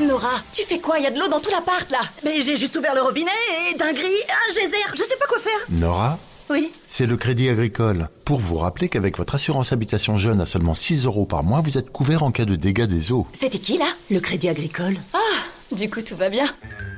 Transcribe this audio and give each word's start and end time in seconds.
Nora, 0.00 0.32
tu 0.52 0.62
fais 0.64 0.80
quoi? 0.80 0.98
Il 0.98 1.04
y 1.04 1.06
a 1.06 1.10
de 1.10 1.18
l'eau 1.18 1.28
dans 1.28 1.40
tout 1.40 1.50
l'appart 1.50 1.88
là 1.90 2.00
Mais 2.24 2.42
j'ai 2.42 2.56
juste 2.56 2.76
ouvert 2.76 2.94
le 2.94 3.00
robinet 3.02 3.30
et 3.70 3.76
d'un 3.76 3.92
gris, 3.92 4.02
un 4.02 4.52
geyser, 4.54 4.76
je 4.94 5.02
sais 5.02 5.16
pas 5.18 5.26
quoi 5.26 5.38
faire. 5.38 5.52
Nora? 5.70 6.18
Oui. 6.50 6.72
C'est 6.88 7.06
le 7.06 7.16
Crédit 7.16 7.48
Agricole. 7.48 8.08
Pour 8.24 8.38
vous 8.38 8.56
rappeler 8.56 8.88
qu'avec 8.88 9.16
votre 9.16 9.36
assurance 9.36 9.72
habitation 9.72 10.16
jeune 10.16 10.40
à 10.40 10.46
seulement 10.46 10.74
6 10.74 11.06
euros 11.06 11.24
par 11.24 11.42
mois, 11.42 11.60
vous 11.60 11.78
êtes 11.78 11.90
couvert 11.90 12.22
en 12.22 12.32
cas 12.32 12.44
de 12.44 12.56
dégâts 12.56 12.84
des 12.84 13.12
eaux. 13.12 13.26
C'était 13.38 13.58
qui 13.58 13.78
là? 13.78 13.86
Le 14.10 14.20
crédit 14.20 14.48
agricole. 14.48 14.96
Ah, 15.14 15.18
du 15.74 15.88
coup 15.88 16.02
tout 16.02 16.16
va 16.16 16.28
bien. 16.28 16.52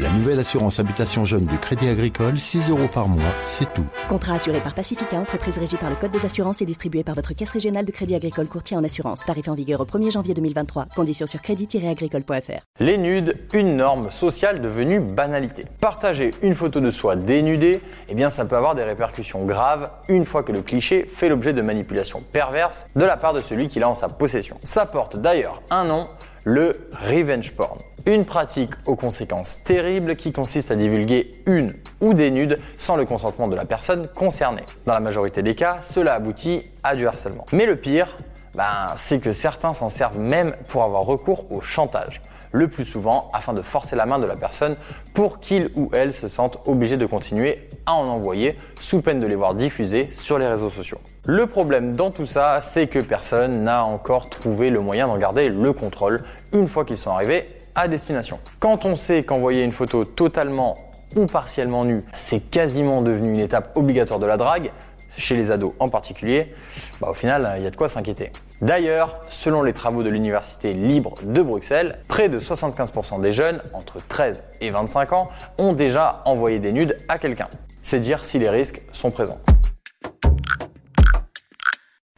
La 0.00 0.10
nouvelle 0.10 0.38
assurance 0.38 0.78
habitation 0.78 1.24
jeune 1.24 1.44
du 1.46 1.58
Crédit 1.58 1.88
Agricole, 1.88 2.38
6 2.38 2.70
euros 2.70 2.86
par 2.86 3.08
mois, 3.08 3.32
c'est 3.44 3.74
tout. 3.74 3.84
Contrat 4.08 4.34
assuré 4.34 4.60
par 4.60 4.72
Pacifica, 4.72 5.18
entreprise 5.18 5.58
régie 5.58 5.76
par 5.76 5.90
le 5.90 5.96
Code 5.96 6.12
des 6.12 6.24
assurances 6.24 6.62
et 6.62 6.64
distribué 6.64 7.02
par 7.02 7.16
votre 7.16 7.32
caisse 7.34 7.50
régionale 7.50 7.84
de 7.84 7.90
crédit 7.90 8.14
agricole 8.14 8.46
courtier 8.46 8.76
en 8.76 8.84
assurance. 8.84 9.24
Tarif 9.24 9.48
en 9.48 9.54
vigueur 9.54 9.80
au 9.80 9.84
1er 9.84 10.12
janvier 10.12 10.34
2023. 10.34 10.86
Conditions 10.94 11.26
sur 11.26 11.42
crédit-agricole.fr. 11.42 12.60
Les 12.78 12.96
nudes, 12.96 13.40
une 13.52 13.74
norme 13.74 14.12
sociale 14.12 14.60
devenue 14.60 15.00
banalité. 15.00 15.64
Partager 15.80 16.30
une 16.42 16.54
photo 16.54 16.78
de 16.78 16.92
soi 16.92 17.16
dénudée, 17.16 17.80
eh 18.08 18.14
bien 18.14 18.30
ça 18.30 18.44
peut 18.44 18.56
avoir 18.56 18.76
des 18.76 18.84
répercussions 18.84 19.46
graves 19.46 19.90
une 20.06 20.24
fois 20.24 20.44
que 20.44 20.52
le 20.52 20.62
cliché 20.62 21.06
fait 21.12 21.28
l'objet 21.28 21.54
de 21.54 21.62
manipulations 21.62 22.22
perverses 22.32 22.86
de 22.94 23.04
la 23.04 23.16
part 23.16 23.34
de 23.34 23.40
celui 23.40 23.66
qui 23.66 23.80
l'a 23.80 23.88
en 23.88 23.96
sa 23.96 24.08
possession. 24.08 24.58
Ça 24.62 24.86
porte 24.86 25.16
d'ailleurs 25.16 25.60
un 25.70 25.86
nom, 25.86 26.06
le 26.44 26.88
revenge 27.04 27.50
porn. 27.56 27.78
Une 28.08 28.24
pratique 28.24 28.70
aux 28.86 28.96
conséquences 28.96 29.62
terribles 29.64 30.16
qui 30.16 30.32
consiste 30.32 30.70
à 30.70 30.76
divulguer 30.76 31.42
une 31.44 31.74
ou 32.00 32.14
des 32.14 32.30
nudes 32.30 32.58
sans 32.78 32.96
le 32.96 33.04
consentement 33.04 33.48
de 33.48 33.54
la 33.54 33.66
personne 33.66 34.08
concernée. 34.08 34.62
Dans 34.86 34.94
la 34.94 35.00
majorité 35.00 35.42
des 35.42 35.54
cas, 35.54 35.82
cela 35.82 36.14
aboutit 36.14 36.64
à 36.82 36.96
du 36.96 37.06
harcèlement. 37.06 37.44
Mais 37.52 37.66
le 37.66 37.76
pire, 37.76 38.16
ben, 38.54 38.94
c'est 38.96 39.18
que 39.18 39.32
certains 39.32 39.74
s'en 39.74 39.90
servent 39.90 40.18
même 40.18 40.56
pour 40.68 40.84
avoir 40.84 41.02
recours 41.02 41.52
au 41.52 41.60
chantage. 41.60 42.22
Le 42.50 42.68
plus 42.68 42.86
souvent 42.86 43.30
afin 43.34 43.52
de 43.52 43.60
forcer 43.60 43.94
la 43.94 44.06
main 44.06 44.18
de 44.18 44.24
la 44.24 44.36
personne 44.36 44.76
pour 45.12 45.38
qu'il 45.38 45.70
ou 45.74 45.90
elle 45.92 46.14
se 46.14 46.28
sente 46.28 46.60
obligé 46.64 46.96
de 46.96 47.04
continuer 47.04 47.68
à 47.84 47.92
en 47.92 48.08
envoyer 48.08 48.56
sous 48.80 49.02
peine 49.02 49.20
de 49.20 49.26
les 49.26 49.36
voir 49.36 49.54
diffusés 49.54 50.08
sur 50.12 50.38
les 50.38 50.46
réseaux 50.48 50.70
sociaux. 50.70 51.02
Le 51.26 51.46
problème 51.46 51.92
dans 51.92 52.10
tout 52.10 52.24
ça, 52.24 52.62
c'est 52.62 52.86
que 52.86 53.00
personne 53.00 53.64
n'a 53.64 53.84
encore 53.84 54.30
trouvé 54.30 54.70
le 54.70 54.80
moyen 54.80 55.08
d'en 55.08 55.18
garder 55.18 55.50
le 55.50 55.74
contrôle 55.74 56.22
une 56.54 56.68
fois 56.68 56.86
qu'ils 56.86 56.96
sont 56.96 57.10
arrivés 57.10 57.57
à 57.78 57.86
destination. 57.86 58.40
Quand 58.58 58.84
on 58.84 58.96
sait 58.96 59.22
qu'envoyer 59.22 59.62
une 59.62 59.70
photo 59.70 60.04
totalement 60.04 60.76
ou 61.14 61.26
partiellement 61.26 61.84
nue, 61.84 62.02
c'est 62.12 62.40
quasiment 62.50 63.02
devenu 63.02 63.32
une 63.32 63.40
étape 63.40 63.76
obligatoire 63.76 64.18
de 64.18 64.26
la 64.26 64.36
drague, 64.36 64.72
chez 65.16 65.36
les 65.36 65.52
ados 65.52 65.72
en 65.78 65.88
particulier, 65.88 66.54
bah 67.00 67.08
au 67.10 67.14
final, 67.14 67.54
il 67.56 67.62
y 67.62 67.66
a 67.66 67.70
de 67.70 67.76
quoi 67.76 67.88
s'inquiéter. 67.88 68.32
D'ailleurs, 68.60 69.20
selon 69.28 69.62
les 69.62 69.72
travaux 69.72 70.02
de 70.02 70.10
l'Université 70.10 70.74
libre 70.74 71.14
de 71.22 71.40
Bruxelles, 71.40 72.00
près 72.08 72.28
de 72.28 72.40
75% 72.40 73.20
des 73.20 73.32
jeunes 73.32 73.62
entre 73.72 74.04
13 74.06 74.42
et 74.60 74.70
25 74.70 75.12
ans 75.12 75.28
ont 75.58 75.72
déjà 75.72 76.22
envoyé 76.24 76.58
des 76.58 76.72
nudes 76.72 76.96
à 77.08 77.18
quelqu'un. 77.18 77.48
C'est 77.82 78.00
dire 78.00 78.24
si 78.24 78.40
les 78.40 78.50
risques 78.50 78.82
sont 78.92 79.12
présents. 79.12 79.38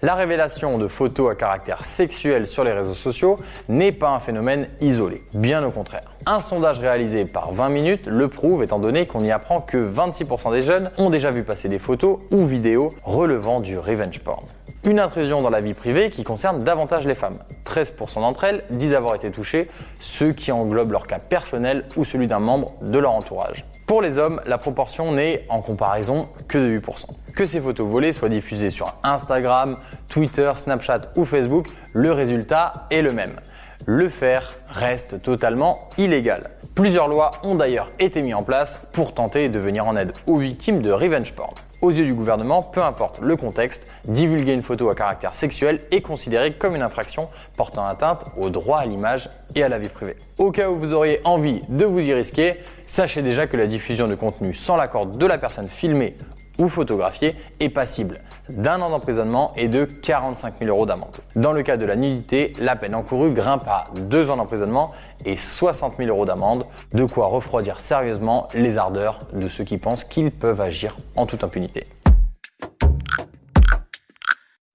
La 0.02 0.14
révélation 0.14 0.78
de 0.78 0.88
photos 0.88 1.30
à 1.30 1.34
caractère 1.34 1.84
sexuel 1.84 2.46
sur 2.46 2.64
les 2.64 2.72
réseaux 2.72 2.94
sociaux 2.94 3.38
n'est 3.68 3.92
pas 3.92 4.08
un 4.08 4.18
phénomène 4.18 4.68
isolé, 4.80 5.22
bien 5.34 5.62
au 5.62 5.70
contraire. 5.70 6.14
Un 6.24 6.40
sondage 6.40 6.80
réalisé 6.80 7.26
par 7.26 7.52
20 7.52 7.68
minutes 7.68 8.06
le 8.06 8.28
prouve 8.28 8.62
étant 8.62 8.78
donné 8.78 9.04
qu'on 9.04 9.20
y 9.20 9.30
apprend 9.30 9.60
que 9.60 9.76
26% 9.76 10.52
des 10.52 10.62
jeunes 10.62 10.90
ont 10.96 11.10
déjà 11.10 11.30
vu 11.30 11.42
passer 11.42 11.68
des 11.68 11.78
photos 11.78 12.18
ou 12.30 12.46
vidéos 12.46 12.94
relevant 13.04 13.60
du 13.60 13.78
revenge 13.78 14.20
porn. 14.20 14.46
Une 14.82 14.98
intrusion 14.98 15.42
dans 15.42 15.50
la 15.50 15.60
vie 15.60 15.74
privée 15.74 16.08
qui 16.08 16.24
concerne 16.24 16.64
davantage 16.64 17.06
les 17.06 17.14
femmes. 17.14 17.38
13% 17.66 18.20
d'entre 18.20 18.44
elles 18.44 18.64
disent 18.70 18.94
avoir 18.94 19.14
été 19.14 19.30
touchées, 19.30 19.68
ce 19.98 20.24
qui 20.24 20.52
englobe 20.52 20.92
leur 20.92 21.06
cas 21.06 21.18
personnel 21.18 21.84
ou 21.96 22.06
celui 22.06 22.26
d'un 22.26 22.38
membre 22.38 22.72
de 22.80 22.98
leur 22.98 23.12
entourage. 23.12 23.66
Pour 23.86 24.00
les 24.00 24.16
hommes, 24.16 24.40
la 24.46 24.56
proportion 24.56 25.12
n'est 25.12 25.44
en 25.50 25.60
comparaison 25.60 26.30
que 26.48 26.56
de 26.56 26.80
8%. 26.80 27.04
Que 27.36 27.44
ces 27.44 27.60
photos 27.60 27.86
volées 27.86 28.12
soient 28.12 28.30
diffusées 28.30 28.70
sur 28.70 28.94
Instagram, 29.02 29.76
Twitter, 30.08 30.50
Snapchat 30.56 31.12
ou 31.14 31.26
Facebook, 31.26 31.66
le 31.92 32.12
résultat 32.12 32.86
est 32.90 33.02
le 33.02 33.12
même. 33.12 33.38
Le 33.84 34.08
faire 34.08 34.50
reste 34.68 35.20
totalement 35.20 35.90
illégal. 35.98 36.52
Plusieurs 36.74 37.08
lois 37.08 37.32
ont 37.42 37.54
d'ailleurs 37.54 37.90
été 37.98 38.22
mises 38.22 38.34
en 38.34 38.44
place 38.44 38.80
pour 38.92 39.12
tenter 39.12 39.50
de 39.50 39.58
venir 39.58 39.86
en 39.86 39.94
aide 39.96 40.12
aux 40.26 40.38
victimes 40.38 40.80
de 40.80 40.90
revenge 40.90 41.34
porn. 41.34 41.52
Aux 41.82 41.90
yeux 41.90 42.04
du 42.04 42.12
gouvernement, 42.12 42.62
peu 42.62 42.82
importe 42.82 43.20
le 43.20 43.36
contexte, 43.36 43.90
divulguer 44.04 44.52
une 44.52 44.62
photo 44.62 44.90
à 44.90 44.94
caractère 44.94 45.34
sexuel 45.34 45.80
est 45.90 46.02
considéré 46.02 46.52
comme 46.52 46.76
une 46.76 46.82
infraction 46.82 47.30
portant 47.56 47.86
atteinte 47.86 48.26
au 48.36 48.50
droit 48.50 48.80
à 48.80 48.84
l'image 48.84 49.30
et 49.54 49.62
à 49.62 49.70
la 49.70 49.78
vie 49.78 49.88
privée. 49.88 50.16
Au 50.36 50.50
cas 50.50 50.68
où 50.68 50.76
vous 50.76 50.92
auriez 50.92 51.22
envie 51.24 51.62
de 51.70 51.86
vous 51.86 52.00
y 52.00 52.12
risquer, 52.12 52.56
sachez 52.86 53.22
déjà 53.22 53.46
que 53.46 53.56
la 53.56 53.66
diffusion 53.66 54.08
de 54.08 54.14
contenu 54.14 54.52
sans 54.52 54.76
l'accord 54.76 55.06
de 55.06 55.24
la 55.24 55.38
personne 55.38 55.68
filmée 55.68 56.16
ou 56.60 56.68
photographiée 56.68 57.34
est 57.58 57.70
passible 57.70 58.20
d'un 58.50 58.80
an 58.82 58.90
d'emprisonnement 58.90 59.52
et 59.56 59.68
de 59.68 59.84
45 59.84 60.54
000 60.60 60.70
euros 60.70 60.86
d'amende. 60.86 61.16
Dans 61.34 61.52
le 61.52 61.62
cas 61.62 61.76
de 61.76 61.86
la 61.86 61.96
nudité, 61.96 62.52
la 62.60 62.76
peine 62.76 62.94
encourue 62.94 63.32
grimpe 63.32 63.66
à 63.66 63.88
deux 63.96 64.30
ans 64.30 64.36
d'emprisonnement 64.36 64.92
et 65.24 65.36
60 65.36 65.96
000 65.96 66.10
euros 66.10 66.26
d'amende, 66.26 66.66
de 66.92 67.04
quoi 67.04 67.26
refroidir 67.26 67.80
sérieusement 67.80 68.48
les 68.54 68.76
ardeurs 68.76 69.20
de 69.32 69.48
ceux 69.48 69.64
qui 69.64 69.78
pensent 69.78 70.04
qu'ils 70.04 70.30
peuvent 70.30 70.60
agir 70.60 70.96
en 71.16 71.26
toute 71.26 71.42
impunité. 71.44 71.84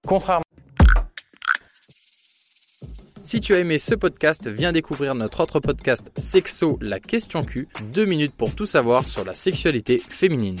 Contrairement 0.06 0.42
Si 3.22 3.40
tu 3.40 3.54
as 3.54 3.58
aimé 3.58 3.78
ce 3.78 3.94
podcast, 3.94 4.48
viens 4.48 4.72
découvrir 4.72 5.14
notre 5.14 5.40
autre 5.40 5.60
podcast 5.60 6.12
Sexo, 6.16 6.78
la 6.80 7.00
question 7.00 7.44
Q, 7.44 7.68
deux 7.92 8.04
minutes 8.04 8.34
pour 8.34 8.54
tout 8.54 8.66
savoir 8.66 9.08
sur 9.08 9.24
la 9.24 9.34
sexualité 9.34 10.02
féminine. 10.08 10.60